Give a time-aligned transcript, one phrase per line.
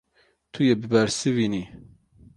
[0.51, 1.63] Tu yê bibersivînî.